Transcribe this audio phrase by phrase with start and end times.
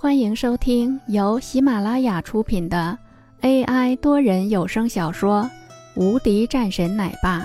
[0.00, 2.96] 欢迎收听由喜马拉雅出品的
[3.40, 5.42] AI 多人有声小说
[6.00, 7.40] 《无敌战神奶爸》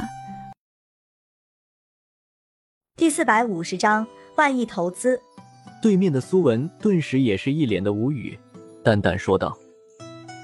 [2.96, 4.06] 第四百五十章
[4.38, 5.20] 万亿投资。
[5.82, 8.38] 对面的苏文顿时也是一脸的无语，
[8.84, 9.58] 淡淡说道：“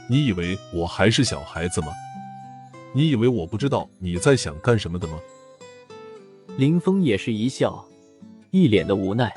[0.10, 1.90] 你以为我还是小孩子吗？
[2.92, 5.20] 你以为我不知道你在想干什么的吗？”
[6.58, 7.86] 林峰也是一笑，
[8.50, 9.32] 一脸的无奈：“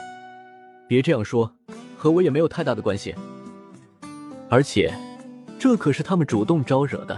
[0.89, 1.55] 别这样说。”
[2.03, 3.15] 和我也没有太大的关系，
[4.51, 4.93] 而且
[5.57, 7.17] 这可是他们主动招惹的，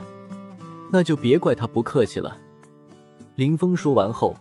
[0.92, 2.38] 那就别怪他不客气了。
[3.34, 4.36] 林峰说完后，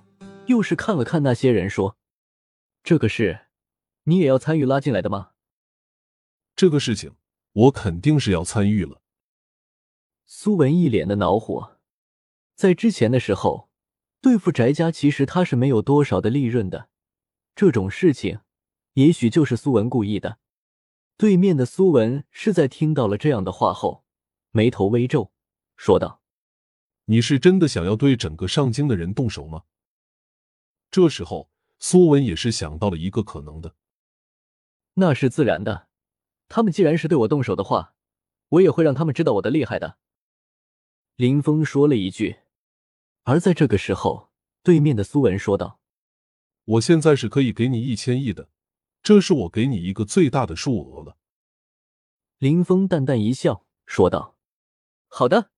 [0.48, 1.96] 又是看了看那些人，说
[2.84, 3.46] ：“这个事，
[4.04, 5.30] 你也要参与拉进来的吗？”
[6.58, 7.14] 这个事情，
[7.54, 9.02] 我肯定是要参与了。
[10.26, 11.78] 苏文一脸的恼火，
[12.54, 13.70] 在之前的时候，
[14.20, 16.90] 对付翟家，其实他是没有多少的利润的，
[17.56, 18.42] 这种事情。
[18.94, 20.40] 也许就是苏文故意的。
[21.18, 24.04] 对面的苏文是在听到了这样的话后，
[24.52, 25.32] 眉头微皱，
[25.78, 26.22] 说道
[27.06, 29.64] ：“你是真的想要对整个上京的人动手吗？”
[30.90, 33.76] 这时候，苏文也是想到了一个可能的。
[34.96, 35.88] 那是自然的，
[36.48, 37.96] 他们既然是对我动手的话，
[38.50, 39.98] 我也会让他们知道我的厉害的。
[41.16, 42.40] 林峰说了一句。
[43.24, 44.30] 而在这个时候，
[44.64, 45.80] 对面的苏文说道
[46.66, 48.50] ：“我现在是可以给你一千亿的。”
[49.04, 51.18] 这是我给你一个最大的数额了。
[52.38, 54.38] 林峰淡淡一笑，说道
[55.08, 55.52] ：“好的。”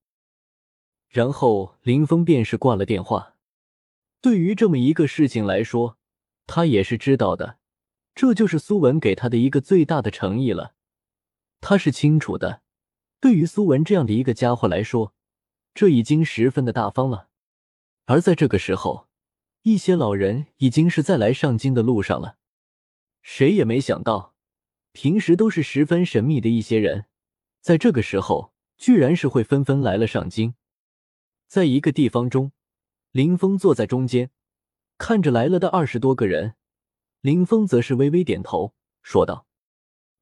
[1.08, 3.36] 然后林峰便是挂了电话。
[4.20, 6.00] 对于这么一个事情来说，
[6.48, 7.60] 他也是知道的，
[8.16, 10.74] 这就是苏文给他的一个最大的诚意了。
[11.62, 12.64] 他是清楚的，
[13.20, 15.14] 对于苏文这样的一个家伙来说，
[15.76, 17.30] 这已经十分的大方了。
[18.06, 19.08] 而在这个时候，
[19.62, 22.38] 一些老人已经是在来上京的路上了。
[23.28, 24.36] 谁也没想到，
[24.92, 27.06] 平时都是十分神秘的一些人，
[27.60, 30.54] 在这个时候居然是会纷纷来了上京。
[31.48, 32.52] 在一个地方中，
[33.12, 34.30] 林峰坐在中间，
[35.00, 36.54] 看着来了的二十多个人，
[37.22, 39.48] 林峰则是微微点头，说道：“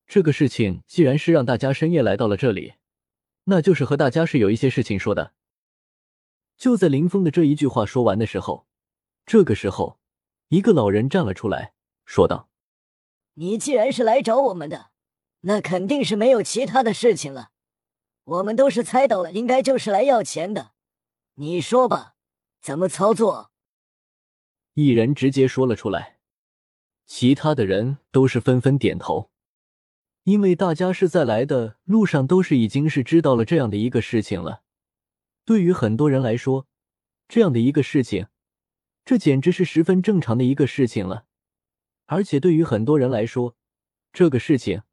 [0.08, 2.76] 这个事情既然是让大家深夜来到了这里，
[3.44, 5.34] 那就是和大家是有一些事情说的。”
[6.56, 8.66] 就在林峰的这一句话说完的时候，
[9.26, 10.00] 这个时候，
[10.48, 11.74] 一个老人站了出来，
[12.06, 12.50] 说道。
[13.36, 14.92] 你既然是来找我们的，
[15.42, 17.52] 那肯定是没有其他的事情了。
[18.26, 20.72] 我们都是猜到了，应该就是来要钱的。
[21.36, 22.16] 你说吧，
[22.62, 23.52] 怎么操作？
[24.76, 26.20] 一人直接说了出来，
[27.06, 29.30] 其他的人都是纷纷点头，
[30.24, 34.62] 因为大家是在来的路上都是已经是知道了这样的一个事情了。
[35.44, 36.68] 对于很多人来说，
[37.28, 38.28] 这样的一个事情，
[39.04, 41.26] 这简直是十分正常的一个事情了。
[42.06, 43.56] 而且对于很多人来说，
[44.12, 44.84] 这个事情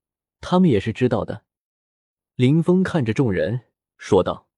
[0.40, 1.44] 他们也是知道的。
[2.36, 3.62] 林峰看着众人
[3.98, 4.48] 说道：“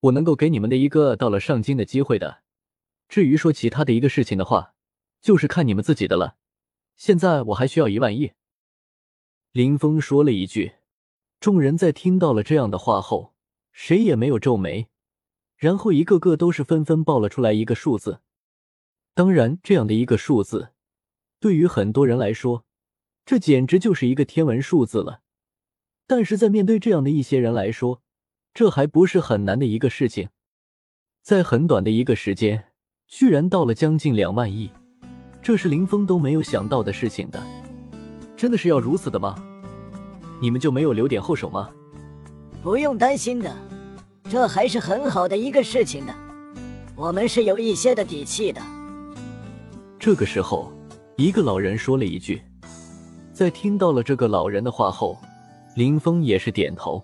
[0.00, 2.42] 我能够给你们的一个到了上京的机会的。
[3.08, 4.74] 至于说其他的一个事情的话，
[5.20, 6.36] 就是看你们自己的了。
[6.96, 8.32] 现在我还需要一万亿。”
[9.52, 10.74] 林峰说了一句。
[11.40, 13.34] 众人在听到了这样的话后，
[13.70, 14.88] 谁也没有皱眉，
[15.56, 18.20] 然后一个个都是纷纷报了出来一个数字。
[19.12, 20.73] 当然，这样的一个数字。
[21.44, 22.64] 对于很多人来说，
[23.26, 25.20] 这简直就是一个天文数字了。
[26.06, 28.00] 但是在面对这样的一些人来说，
[28.54, 30.30] 这还不是很难的一个事情。
[31.20, 32.68] 在很短的一个时间，
[33.06, 34.70] 居然到了将近两万亿，
[35.42, 37.38] 这是林峰都没有想到的事情的。
[38.34, 39.34] 真的是要如此的吗？
[40.40, 41.68] 你们就没有留点后手吗？
[42.62, 43.54] 不用担心的，
[44.30, 46.14] 这还是很好的一个事情的。
[46.96, 48.62] 我们是有一些的底气的。
[49.98, 50.72] 这个时候。
[51.16, 52.42] 一个老人说了一句，
[53.32, 55.16] 在听到了这个老人的话后，
[55.76, 57.00] 林峰也是点头。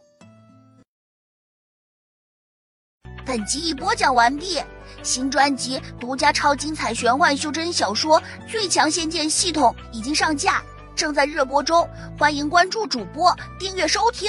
[3.25, 4.59] 本集已播讲完毕，
[5.05, 10.61] 新专辑独家超精彩玄幻修真小说《最强仙剑系统》已经上架，
[10.97, 11.89] 正在热播中，
[12.19, 14.29] 欢迎关注主播，订阅收听。